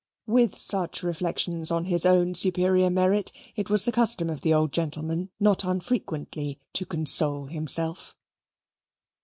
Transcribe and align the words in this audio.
With 0.25 0.57
such 0.57 1.03
reflections 1.03 1.69
on 1.69 1.85
his 1.85 2.07
own 2.07 2.33
superior 2.33 2.89
merit, 2.89 3.31
it 3.55 3.69
was 3.69 3.85
the 3.85 3.91
custom 3.91 4.31
of 4.31 4.41
the 4.41 4.51
old 4.51 4.71
gentleman 4.71 5.29
not 5.39 5.63
unfrequently 5.63 6.59
to 6.73 6.87
console 6.87 7.45
himself. 7.45 8.15